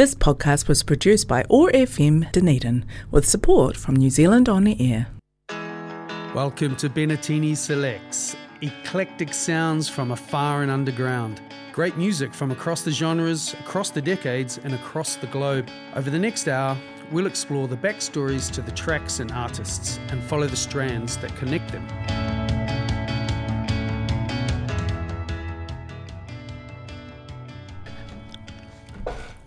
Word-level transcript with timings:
This 0.00 0.14
podcast 0.14 0.66
was 0.66 0.82
produced 0.82 1.28
by 1.28 1.42
ORFM 1.50 2.32
Dunedin 2.32 2.86
with 3.10 3.28
support 3.28 3.76
from 3.76 3.96
New 3.96 4.08
Zealand 4.08 4.48
On 4.48 4.66
Air. 4.66 5.08
Welcome 6.34 6.74
to 6.76 6.88
Bennettini 6.88 7.54
Selects, 7.54 8.34
eclectic 8.62 9.34
sounds 9.34 9.90
from 9.90 10.12
afar 10.12 10.62
and 10.62 10.70
underground. 10.70 11.42
Great 11.72 11.98
music 11.98 12.32
from 12.32 12.50
across 12.50 12.80
the 12.80 12.90
genres, 12.90 13.52
across 13.60 13.90
the 13.90 14.00
decades, 14.00 14.58
and 14.64 14.72
across 14.72 15.16
the 15.16 15.26
globe. 15.26 15.68
Over 15.94 16.08
the 16.08 16.18
next 16.18 16.48
hour, 16.48 16.78
we'll 17.12 17.26
explore 17.26 17.68
the 17.68 17.76
backstories 17.76 18.50
to 18.52 18.62
the 18.62 18.72
tracks 18.72 19.20
and 19.20 19.30
artists 19.32 20.00
and 20.08 20.22
follow 20.22 20.46
the 20.46 20.56
strands 20.56 21.18
that 21.18 21.36
connect 21.36 21.72
them. 21.72 21.86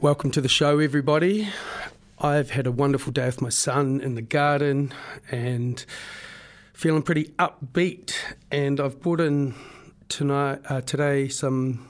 Welcome 0.03 0.31
to 0.31 0.41
the 0.41 0.49
show, 0.49 0.79
everybody. 0.79 1.47
I've 2.19 2.49
had 2.49 2.67
a 2.67 2.73
wonderful 2.73 3.13
day 3.13 3.27
with 3.27 3.41
my 3.41 3.47
son 3.47 4.01
in 4.01 4.15
the 4.15 4.21
garden 4.21 4.93
and 5.31 5.85
feeling 6.73 7.03
pretty 7.03 7.33
upbeat. 7.39 8.13
And 8.51 8.81
I've 8.81 8.99
brought 8.99 9.21
in 9.21 9.55
tonight, 10.09 10.59
uh, 10.67 10.81
today, 10.81 11.29
some 11.29 11.87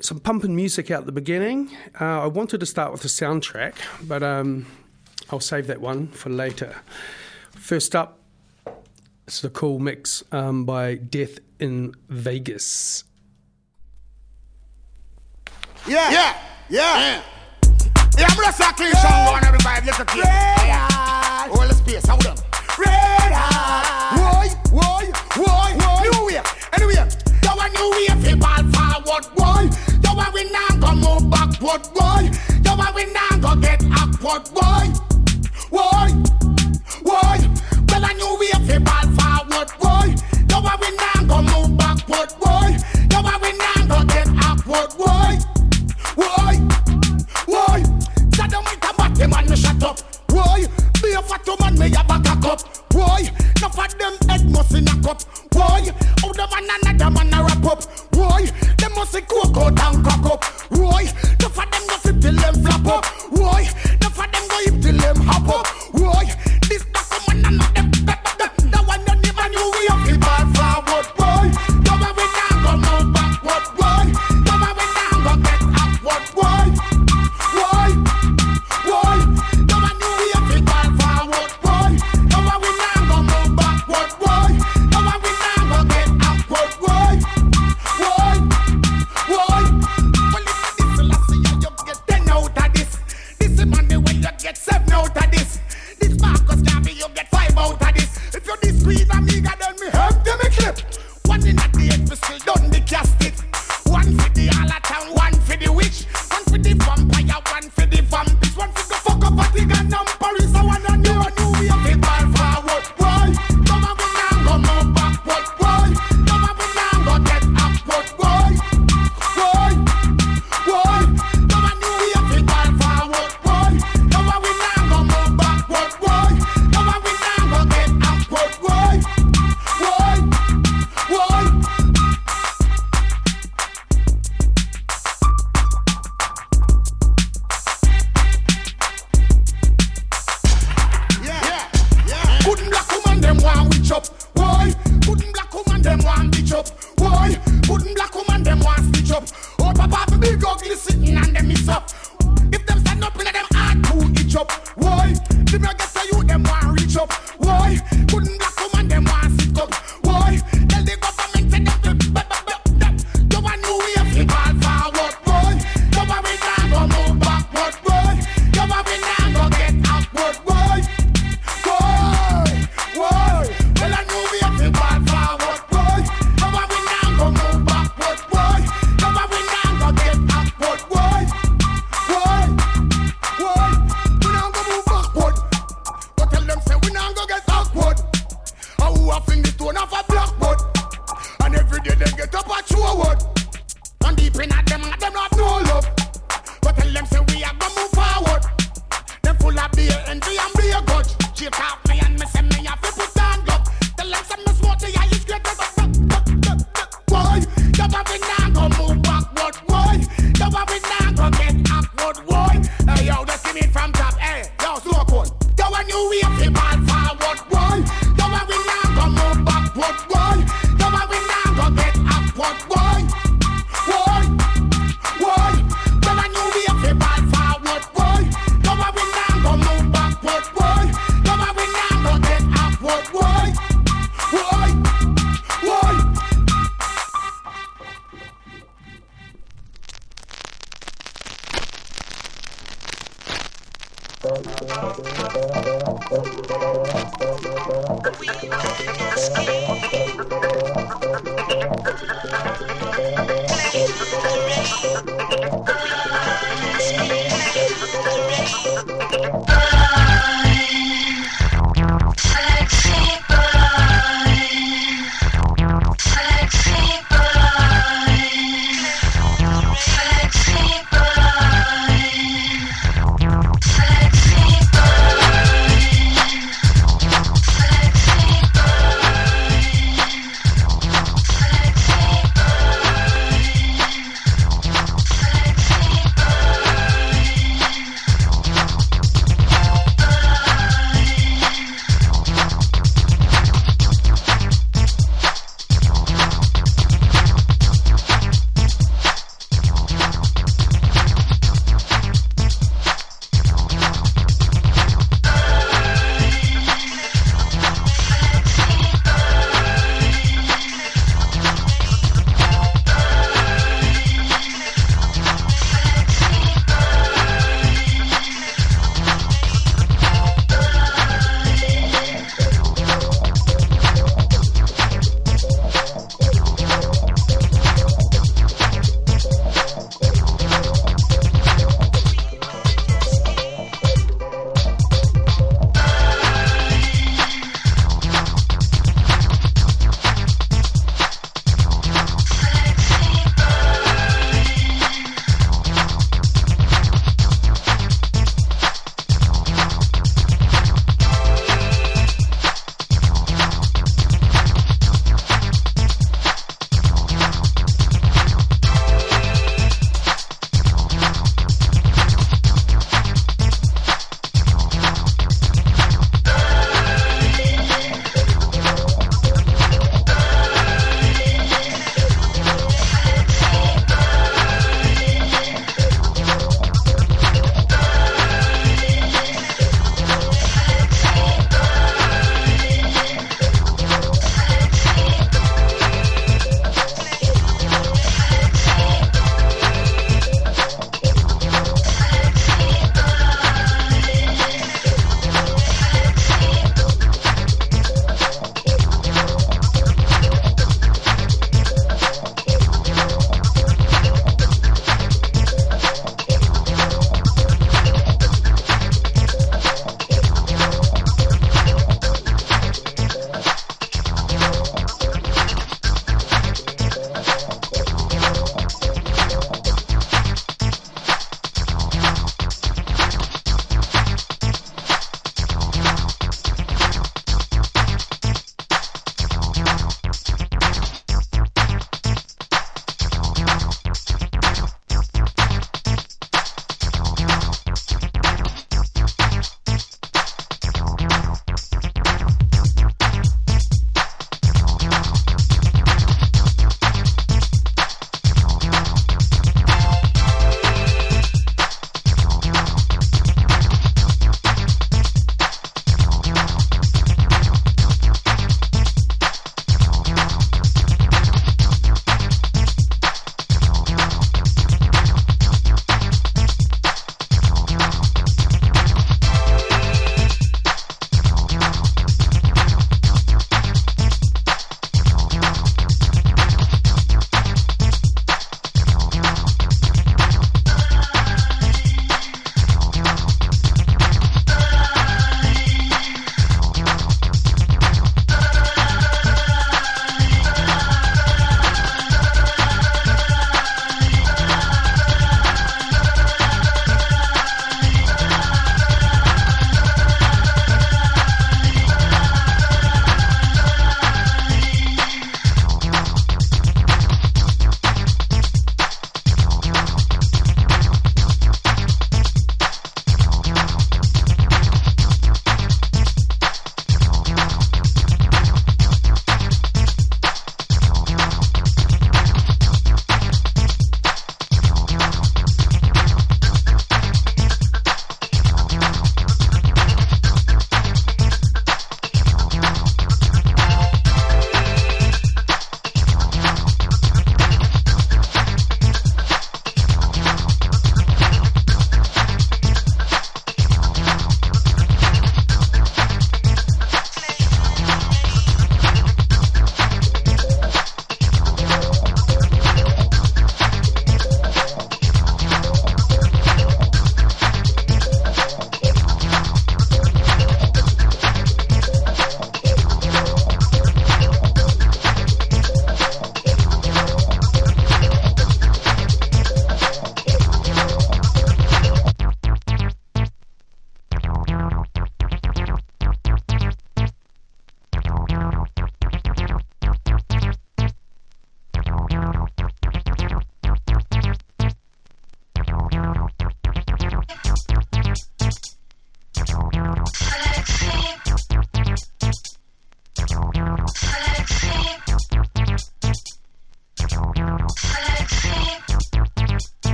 some 0.00 0.18
pumping 0.18 0.56
music 0.56 0.90
out 0.90 1.06
the 1.06 1.12
beginning. 1.12 1.70
Uh, 2.00 2.22
I 2.22 2.26
wanted 2.26 2.58
to 2.58 2.66
start 2.66 2.90
with 2.90 3.04
a 3.04 3.08
soundtrack, 3.08 3.76
but 4.02 4.24
um, 4.24 4.66
I'll 5.30 5.38
save 5.38 5.68
that 5.68 5.80
one 5.80 6.08
for 6.08 6.30
later. 6.30 6.74
First 7.52 7.94
up, 7.94 8.18
it's 9.28 9.44
a 9.44 9.50
cool 9.50 9.78
mix 9.78 10.24
um, 10.32 10.64
by 10.64 10.96
Death 10.96 11.38
in 11.60 11.94
Vegas. 12.08 13.04
Yeah. 15.86 16.10
Yeah. 16.10 16.36
Yeah. 16.70 17.22
Yeah, 18.16 18.26
I'm 18.30 18.36
just 18.36 18.60
a 18.60 18.72
clean 18.72 18.92
song 18.94 19.26
going 19.26 19.44
every 19.44 19.58
vibe, 19.58 19.84
little 19.84 20.04
kid. 20.06 20.24
Yeah. 20.24 21.48
All 21.50 21.68
the 21.68 21.74
space, 21.74 22.06
hold 22.06 22.24
up. 22.26 22.38
Red 22.78 23.32
hot. 23.32 24.16
Why, 24.16 24.48
why, 24.70 25.12
why, 25.36 25.76
why? 25.76 26.08
New 26.08 26.30
year, 26.30 26.42
anyway. 26.72 26.94
That 27.42 27.54
one 27.54 27.72
new 27.74 27.92
year, 28.00 28.16
people 28.24 28.48
forward, 28.72 29.26
why? 29.34 29.68
That 30.00 30.14
one 30.16 30.32
we 30.32 30.48
now 30.50 30.68
go 30.80 30.94
move 30.94 31.28
backward, 31.28 31.86
why? 31.92 32.30
That 32.62 32.78
one 32.78 32.94
we 32.94 33.04
now 33.12 33.36
go 33.42 33.60
get 33.60 33.84
awkward, 33.92 34.48
why? 34.54 34.88
Why, 35.68 36.10
why? 37.02 37.38
Well, 37.88 38.04
I 38.04 38.12
knew 38.14 38.36
we 38.40 38.48
have 38.56 38.84
ball 38.84 39.06
forward, 39.20 39.68
boy. 39.76 40.16
That 40.48 40.62
one 40.64 40.80
we 40.80 40.96
now 40.96 41.20
go 41.28 41.42
move 41.42 41.76
backward, 41.76 42.32
boy. 42.40 42.78
up. 49.84 50.00
Why? 50.30 50.66
Be 51.02 51.12
a 51.12 51.22
fat 51.22 51.46
man, 51.60 51.78
may 51.78 51.88
a 51.88 52.04
back 52.04 52.26
up. 52.28 52.42
cup. 52.42 52.60
Why? 52.92 53.30
No 53.60 53.68
for 53.68 53.88
them 53.98 54.16
head 54.28 54.50
must 54.50 54.74
in 54.74 54.88
a 54.88 54.94
cup. 55.02 55.22
Why? 55.52 55.92
How 56.20 56.32
the 56.32 56.48
man 56.50 56.68
and 56.70 57.00
another 57.00 57.10
man 57.10 57.34
a 57.34 57.44
wrap 57.44 57.64
up. 57.64 57.84
Why? 58.14 58.46
Them 58.78 58.92
must 58.96 59.12
cook 59.12 59.56
out 59.56 59.80
and 59.80 60.04
cock 60.04 60.26
up. 60.26 60.44
Why? 60.70 61.04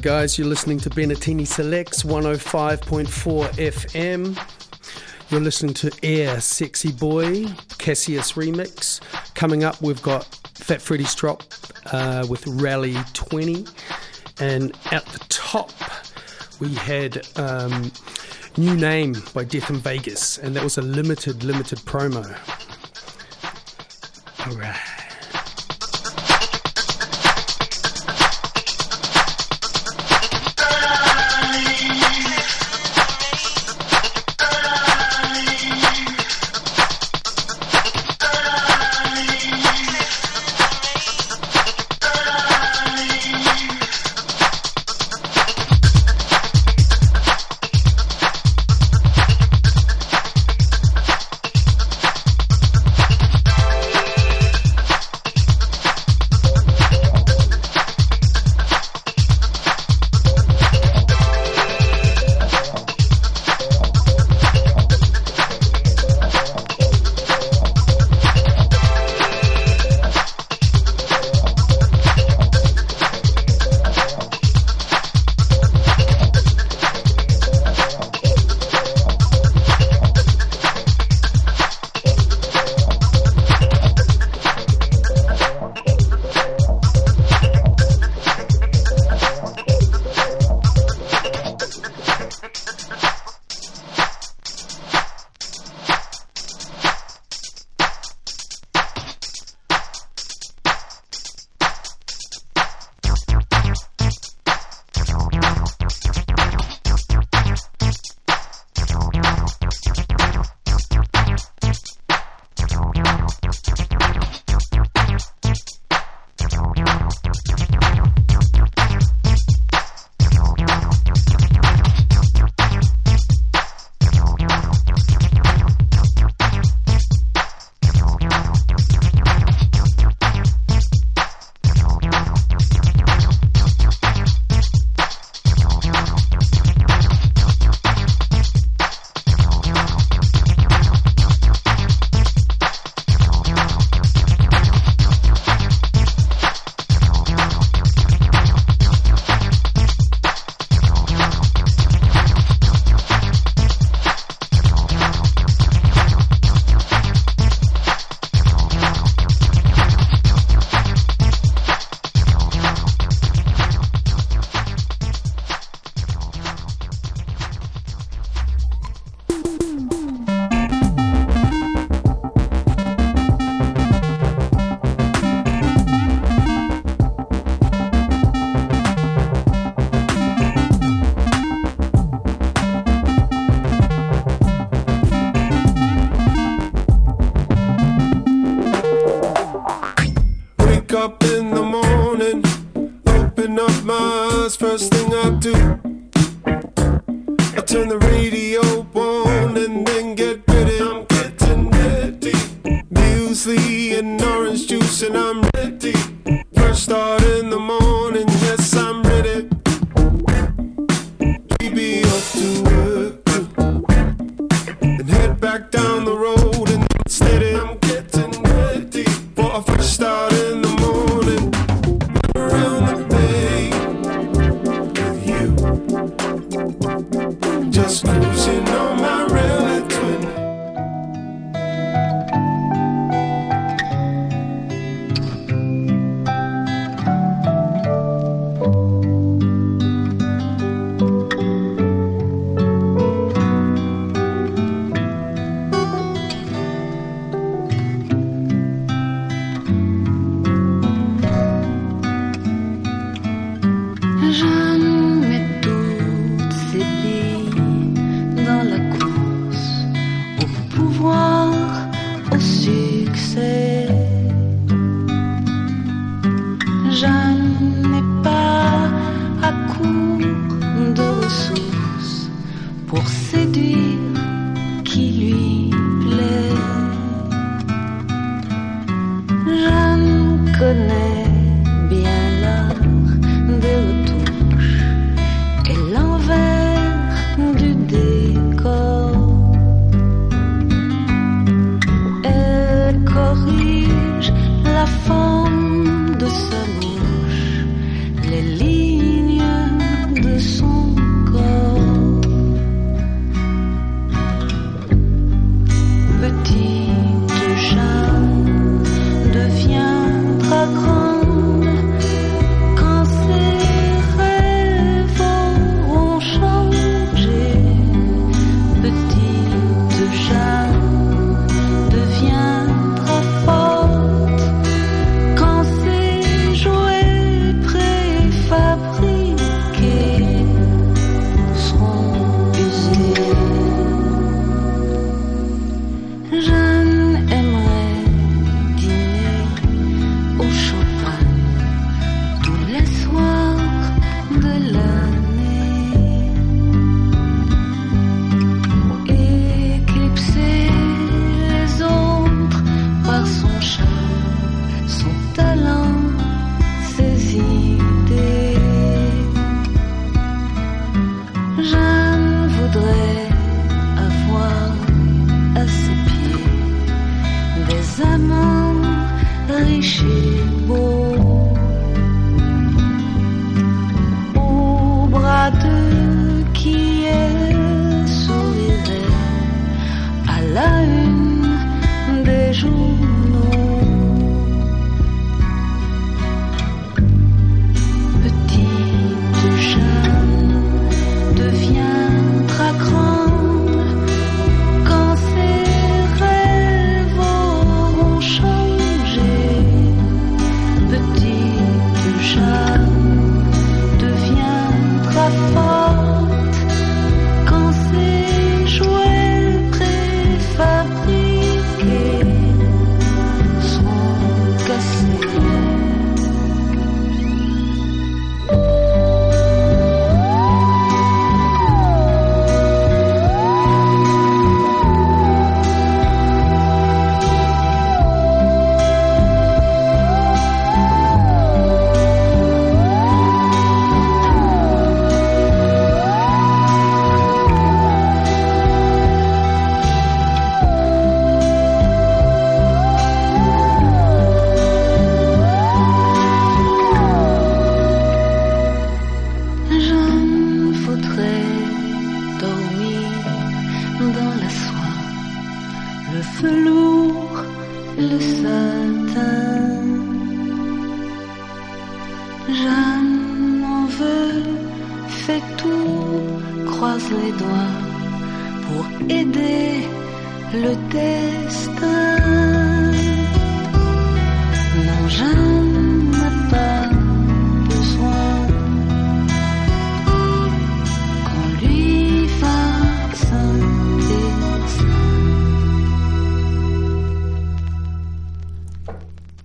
Right, 0.00 0.20
guys, 0.20 0.38
you're 0.38 0.48
listening 0.48 0.78
to 0.78 0.88
Bennettini 0.88 1.46
Selects 1.46 2.04
105.4 2.04 3.50
FM. 3.50 5.30
You're 5.30 5.40
listening 5.42 5.74
to 5.74 5.92
Air 6.02 6.40
Sexy 6.40 6.90
Boy 6.90 7.44
Cassius 7.76 8.32
remix. 8.32 9.02
Coming 9.34 9.62
up, 9.62 9.82
we've 9.82 10.00
got 10.00 10.24
Fat 10.54 10.80
Freddy's 10.80 11.14
Drop 11.14 11.42
uh, 11.92 12.26
with 12.30 12.46
Rally 12.46 12.96
20. 13.12 13.66
And 14.40 14.74
at 14.90 15.04
the 15.04 15.18
top, 15.28 15.70
we 16.60 16.72
had 16.76 17.28
um, 17.36 17.92
New 18.56 18.76
Name 18.76 19.16
by 19.34 19.44
Death 19.44 19.68
in 19.68 19.76
Vegas. 19.76 20.38
And 20.38 20.56
that 20.56 20.64
was 20.64 20.78
a 20.78 20.82
limited, 20.82 21.44
limited 21.44 21.80
promo. 21.80 22.24
All 24.46 24.56
right. 24.56 24.89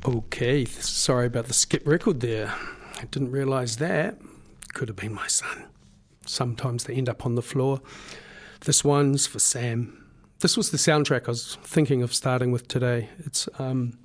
Okay, 0.07 0.65
sorry 0.65 1.25
about 1.25 1.47
the 1.47 1.53
skip 1.55 1.81
record 1.87 2.19
there. 2.19 2.53
I 2.99 3.05
didn't 3.05 3.31
realise 3.31 3.77
that. 3.77 4.19
Could 4.75 4.87
have 4.87 4.97
been 4.97 5.15
my 5.15 5.25
son. 5.25 5.65
Sometimes 6.27 6.83
they 6.83 6.93
end 6.93 7.09
up 7.09 7.25
on 7.25 7.33
the 7.33 7.41
floor. 7.41 7.81
This 8.65 8.83
one's 8.83 9.25
for 9.25 9.39
Sam. 9.39 10.05
This 10.41 10.55
was 10.55 10.69
the 10.69 10.77
soundtrack 10.77 11.23
I 11.25 11.31
was 11.31 11.57
thinking 11.63 12.03
of 12.03 12.13
starting 12.13 12.51
with 12.51 12.67
today. 12.67 13.09
It's 13.25 13.49
um, 13.57 13.97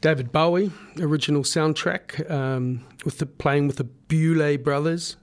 David 0.00 0.32
Bowie 0.32 0.70
original 0.98 1.42
soundtrack 1.42 2.30
um, 2.30 2.86
with 3.04 3.18
the 3.18 3.26
playing 3.26 3.66
with 3.66 3.76
the 3.76 3.88
Bewlay 4.08 4.56
Brothers. 4.56 5.16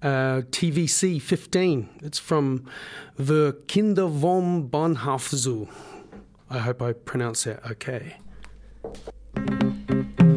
Uh, 0.00 0.40
TVC 0.50 1.20
15. 1.20 1.90
It's 2.02 2.18
from 2.18 2.64
the 3.16 3.54
Kinder 3.68 4.06
vom 4.06 4.70
Bahnhof 4.70 5.68
I 6.48 6.58
hope 6.58 6.80
I 6.80 6.94
pronounce 6.94 7.44
that 7.44 7.70
okay. 7.70 8.16
The 8.84 8.90
sun 9.34 10.33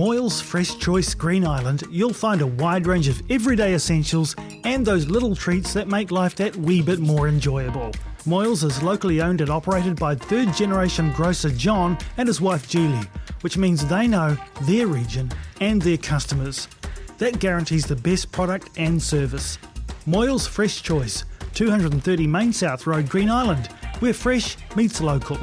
Moyles 0.00 0.40
Fresh 0.40 0.78
Choice 0.78 1.12
Green 1.12 1.46
Island, 1.46 1.82
you'll 1.90 2.14
find 2.14 2.40
a 2.40 2.46
wide 2.46 2.86
range 2.86 3.06
of 3.06 3.22
everyday 3.30 3.74
essentials 3.74 4.34
and 4.64 4.82
those 4.82 5.10
little 5.10 5.36
treats 5.36 5.74
that 5.74 5.88
make 5.88 6.10
life 6.10 6.34
that 6.36 6.56
wee 6.56 6.80
bit 6.80 7.00
more 7.00 7.28
enjoyable. 7.28 7.92
Moyles 8.24 8.64
is 8.64 8.82
locally 8.82 9.20
owned 9.20 9.42
and 9.42 9.50
operated 9.50 9.96
by 9.96 10.14
third 10.14 10.54
generation 10.54 11.12
grocer 11.12 11.50
John 11.50 11.98
and 12.16 12.26
his 12.26 12.40
wife 12.40 12.66
Julie, 12.66 13.06
which 13.42 13.58
means 13.58 13.86
they 13.86 14.06
know 14.06 14.38
their 14.62 14.86
region 14.86 15.30
and 15.60 15.82
their 15.82 15.98
customers. 15.98 16.66
That 17.18 17.38
guarantees 17.38 17.84
the 17.84 17.96
best 17.96 18.32
product 18.32 18.70
and 18.78 19.02
service. 19.02 19.58
Moyles 20.06 20.48
Fresh 20.48 20.80
Choice, 20.80 21.24
230 21.52 22.26
Main 22.26 22.54
South 22.54 22.86
Road, 22.86 23.06
Green 23.10 23.28
Island, 23.28 23.66
where 23.98 24.14
fresh 24.14 24.56
meets 24.74 25.02
local. 25.02 25.36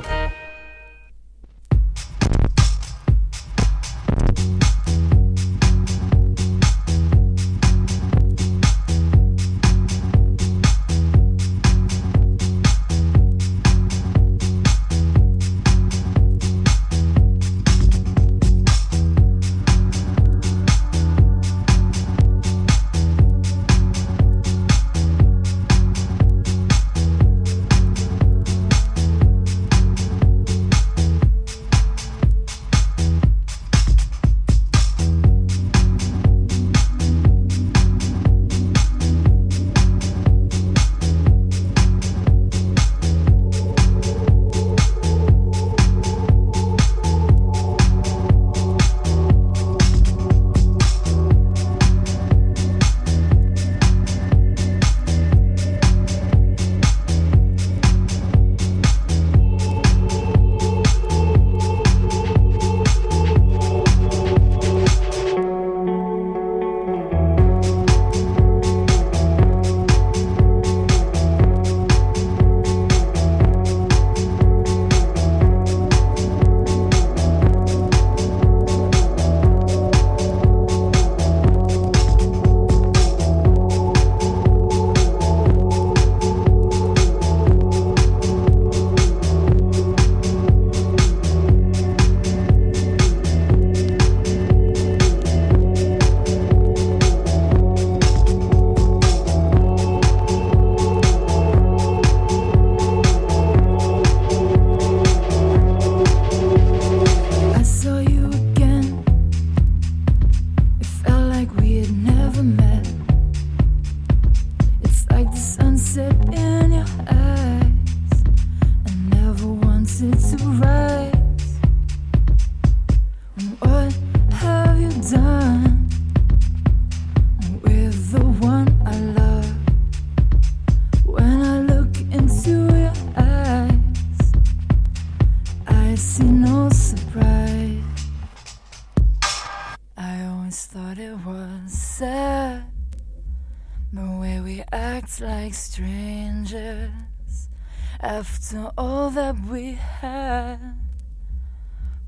After 148.47 148.71
all 148.77 149.09
that 149.09 149.35
we 149.49 149.73
had. 149.73 150.57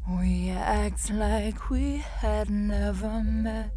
We 0.09 0.49
act 0.51 1.11
like 1.11 1.69
we 1.69 1.97
had 1.97 2.49
never 2.49 3.21
met. 3.21 3.71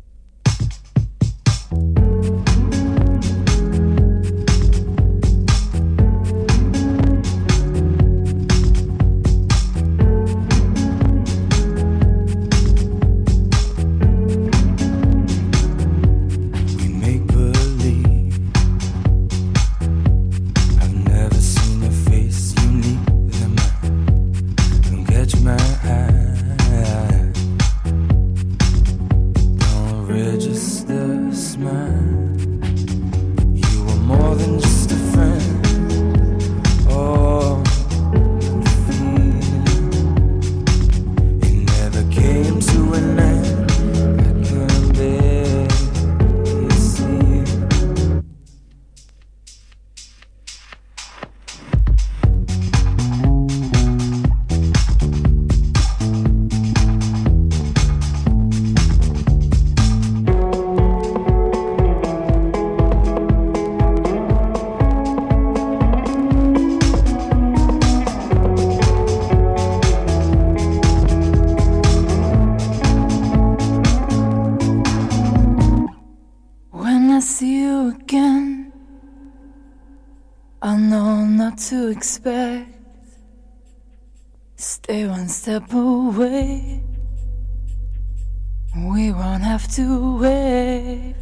Have 89.63 89.71
to 89.77 90.19
wait. 90.19 91.22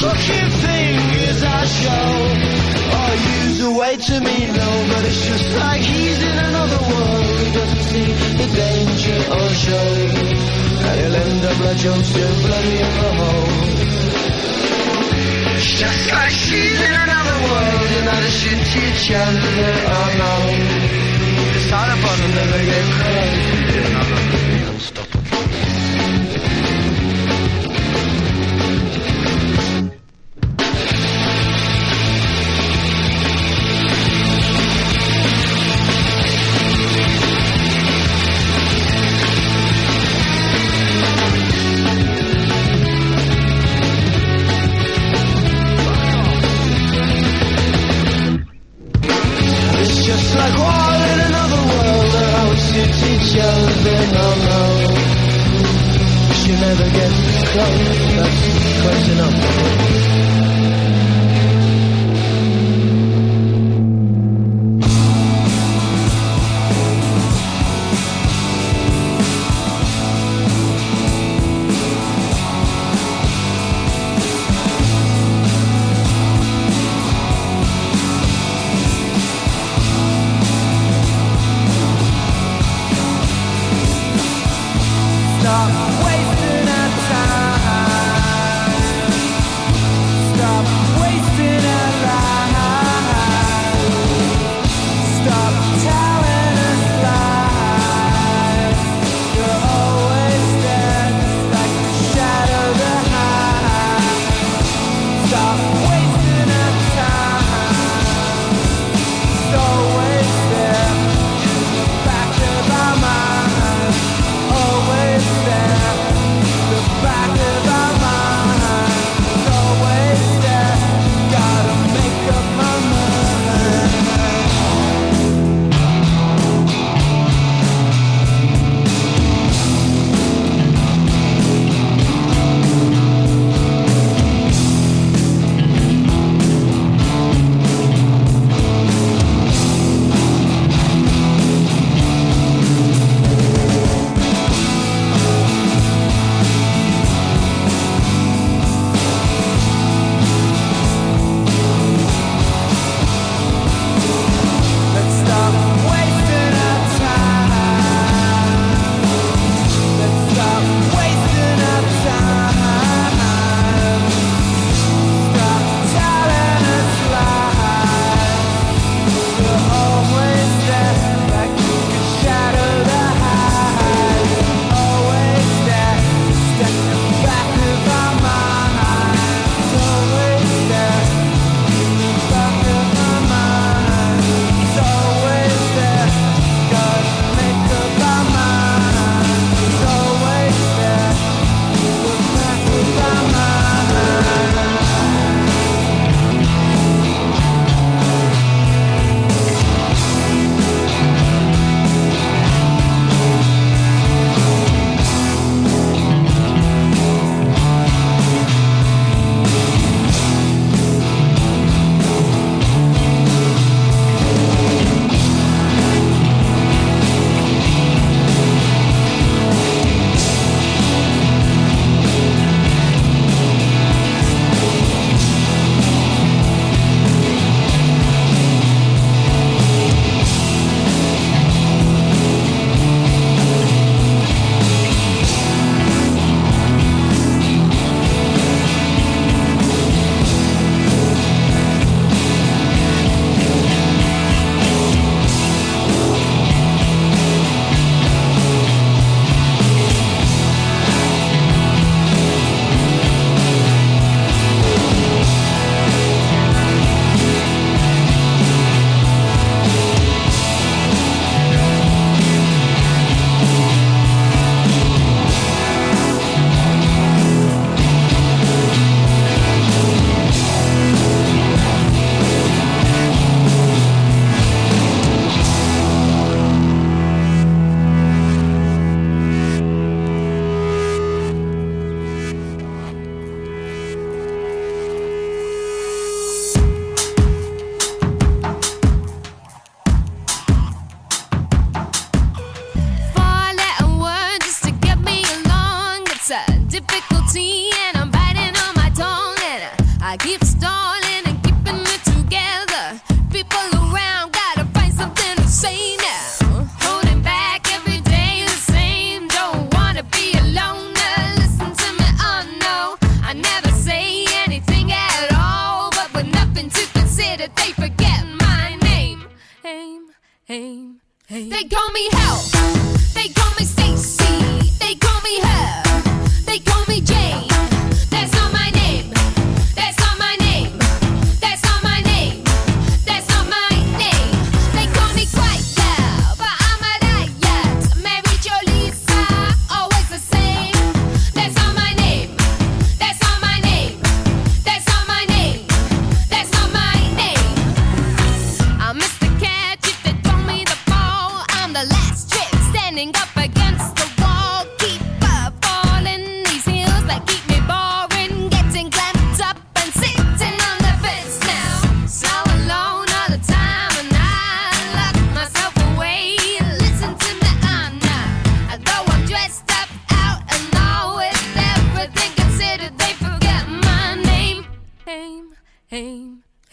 fucking 0.00 0.50
is 1.26 1.42
I 1.42 1.64
show. 1.66 2.08
I 3.02 3.10
use 3.42 3.60
a 3.66 3.72
way 3.80 3.94
to 3.96 4.14
mean 4.20 4.48
no, 4.54 4.70
but 4.90 5.02
it's 5.10 5.22
just 5.26 5.48
like 5.58 5.80
he's 5.80 6.20
in 6.22 6.38
another 6.38 6.82
world. 6.90 7.36
He 7.42 7.50
doesn't 7.58 7.84
see 7.90 8.08
the 8.40 8.48
danger 8.62 9.18
or 9.34 9.48
show. 9.66 9.88
and 10.88 10.96
he'll 11.00 11.16
end 11.22 11.44
up 11.50 11.58
like 11.66 11.78
Joseph 11.78 12.36
bloody 12.46 12.76
in 12.86 12.92
the 13.02 13.10
hole. 13.18 13.88
Just 15.82 16.02
like 16.12 16.30
she's 16.30 16.78
in 16.88 16.94
another 17.06 17.38
world, 17.48 17.88
another 18.02 18.32
shit 18.40 18.60
teacher 18.72 19.26
that 19.58 19.78
I 19.98 20.06
know. 20.20 20.40
It's 21.58 21.72
all 21.78 21.90
about 21.96 22.18
another 22.28 22.62
get 22.70 22.86
crazy. 22.98 23.78
Another 23.90 24.20
unstoppable. 24.72 25.17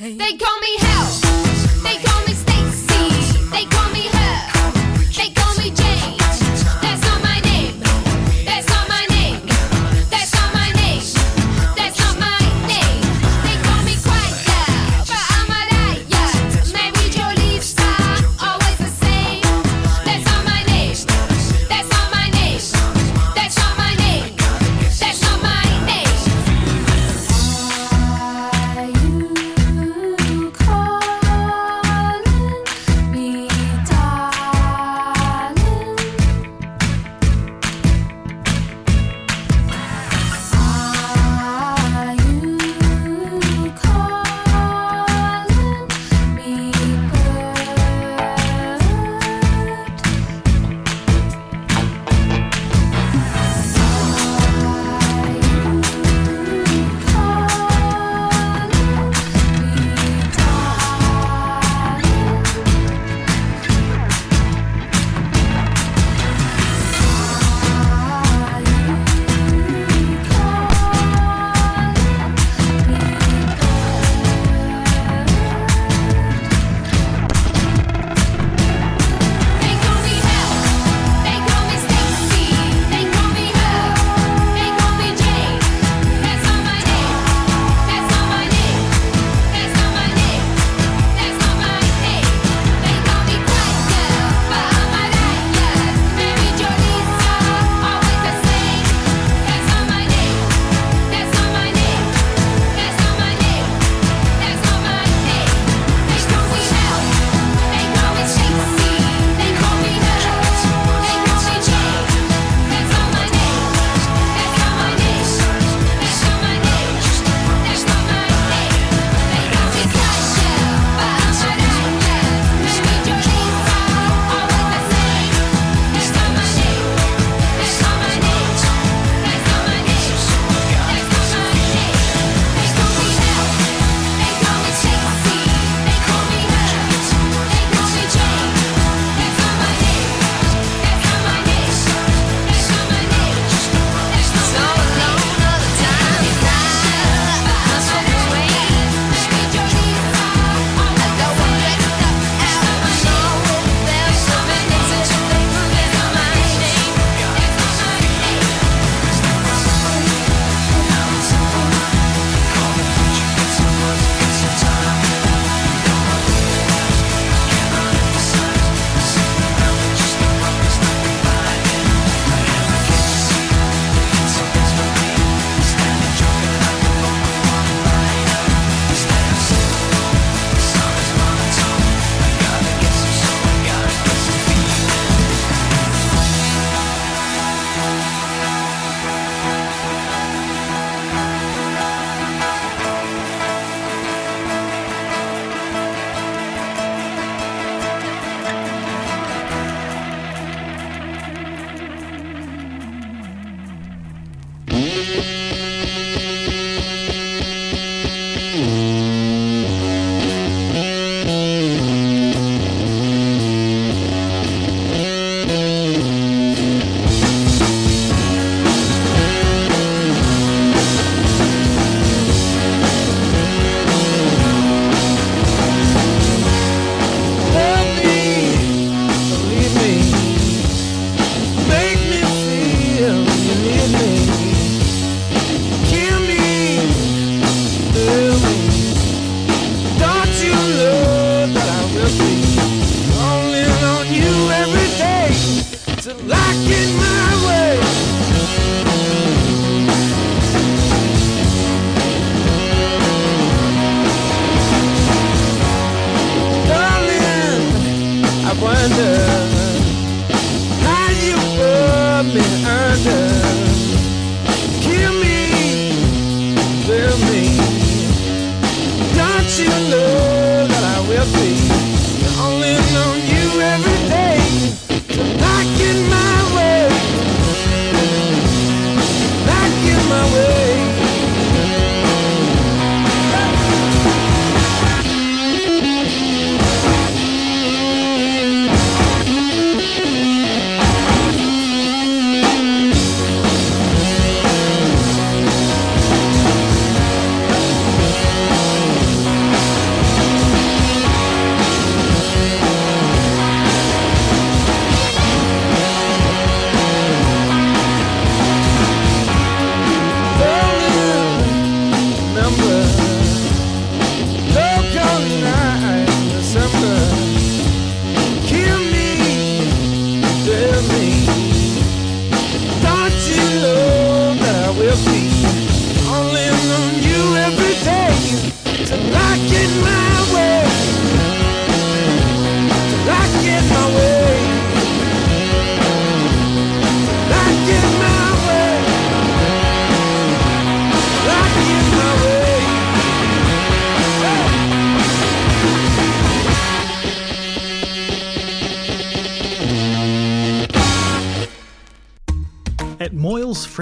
They 0.05 0.37
call 0.37 0.59
me 0.59 0.94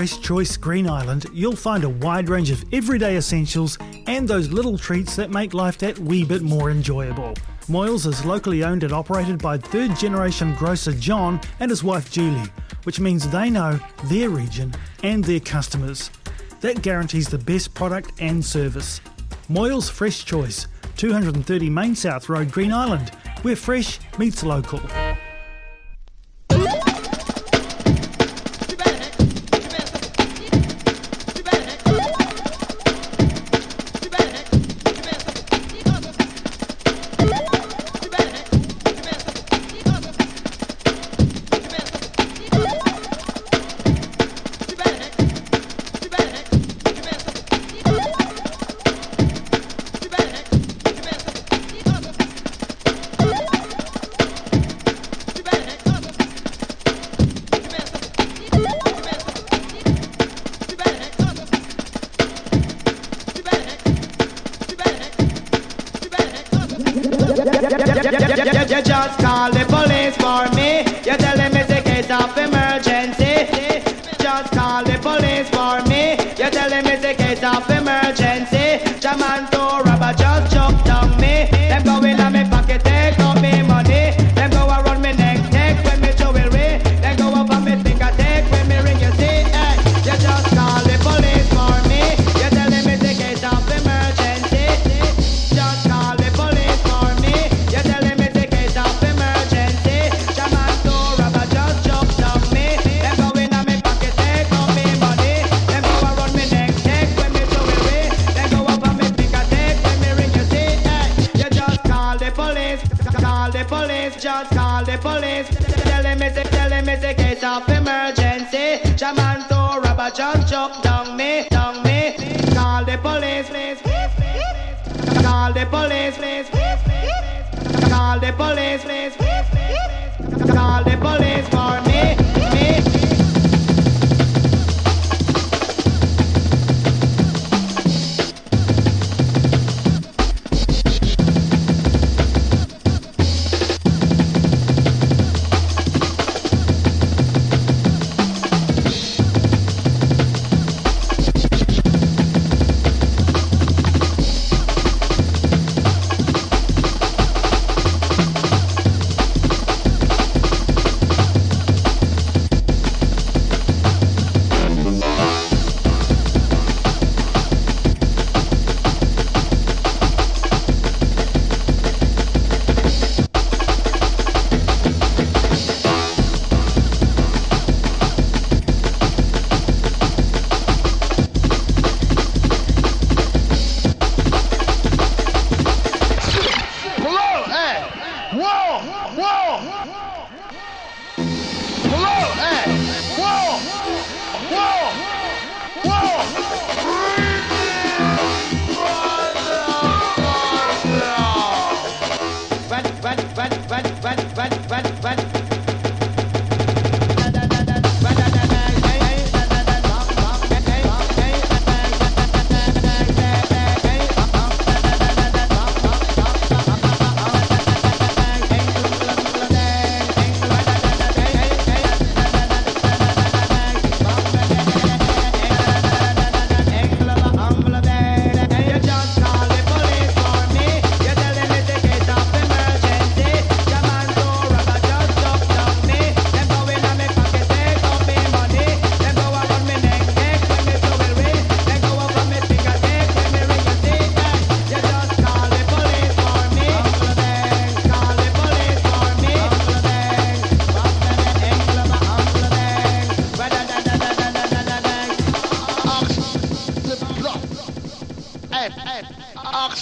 choice 0.06 0.58
Green 0.58 0.89
Island, 0.89 1.28
you'll 1.32 1.56
find 1.56 1.86
a 1.86 1.89
wide 1.89 2.28
range 2.28 2.51
of 2.51 2.66
everyday 2.74 3.16
essentials 3.16 3.78
and 4.06 4.28
those 4.28 4.51
little 4.51 4.78
treats 4.78 5.16
that 5.16 5.32
make 5.32 5.54
life 5.54 5.78
that 5.78 5.97
wee 5.97 6.26
bit 6.26 6.41
more 6.41 6.70
enjoyable. 6.70 7.34
Moyles 7.68 8.06
is 8.06 8.26
locally 8.26 8.66
owned 8.66 8.84
and 8.84 8.91
operated 8.91 9.41
by 9.41 9.58
third 9.58 9.95
generation 9.95 10.54
grocer 10.56 10.91
John 10.91 11.39
and 11.62 11.72
his 11.72 11.86
wife 11.86 12.12
Julie, 12.12 12.49
which 12.84 12.99
means 12.99 13.30
they 13.30 13.49
know 13.49 13.80
their 14.06 14.30
region 14.30 14.74
and 15.04 15.24
their 15.24 15.39
customers. 15.39 16.12
That 16.60 16.82
guarantees 16.82 17.30
the 17.30 17.38
best 17.38 17.74
product 17.74 18.12
and 18.20 18.43
service. 18.43 18.99
Moyles 19.49 19.89
Fresh 19.89 20.26
Choice, 20.26 20.68
230 20.97 21.70
Main 21.70 21.95
South 21.95 22.28
Road, 22.28 22.51
Green 22.51 22.74
Island, 22.74 23.10
where 23.43 23.56
fresh 23.56 23.99
meets 24.18 24.43
local. 24.43 24.82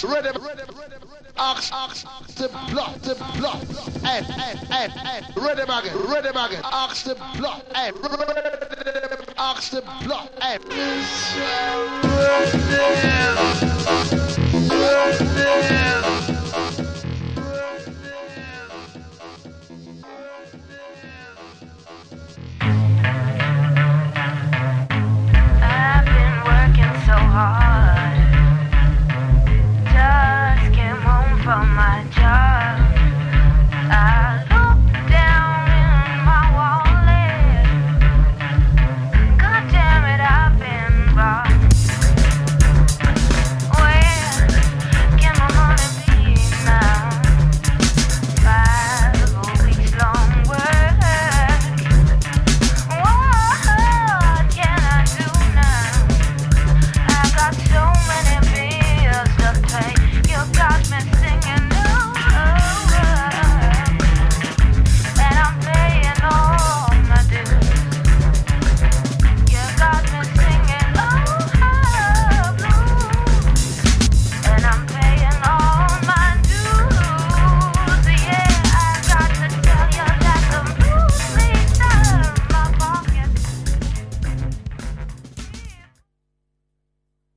axe, 0.04 0.34
ready, 0.38 0.62
axe, 1.38 1.70
axe, 1.72 2.02
the 2.34 2.48
block, 2.70 2.98
the 3.02 3.14
block, 3.38 3.62
and, 4.04 4.26
and, 4.26 4.58
and, 4.70 4.92
and, 4.96 5.26
ready 5.36 5.62
again, 5.62 5.96
ready 6.08 6.28
again, 6.28 6.62
axe, 6.64 7.02
the 7.04 7.14
block, 7.38 7.62
and, 7.74 7.96
axe, 9.38 9.70
the 9.70 9.82
block, 10.04 10.30
and. 10.40 10.62
I've 25.64 26.04
been 26.04 26.34
working 26.44 26.92
so 27.06 27.12
hard. 27.12 27.71
for 31.42 31.56
my. 31.56 32.11